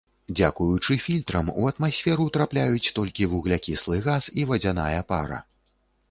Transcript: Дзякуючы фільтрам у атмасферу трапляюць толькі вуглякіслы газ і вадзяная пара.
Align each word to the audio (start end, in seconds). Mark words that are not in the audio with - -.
Дзякуючы 0.37 0.93
фільтрам 1.07 1.49
у 1.51 1.65
атмасферу 1.71 2.25
трапляюць 2.37 2.91
толькі 2.99 3.27
вуглякіслы 3.33 3.99
газ 4.07 4.23
і 4.41 4.47
вадзяная 4.53 5.01
пара. 5.13 5.37